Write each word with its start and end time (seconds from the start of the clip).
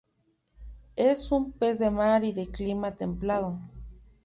Es 0.95 1.31
un 1.31 1.51
pez 1.51 1.77
de 1.77 1.91
mar 1.91 2.25
y 2.25 2.31
de 2.31 2.49
clima 2.49 2.95
templado. 2.95 3.59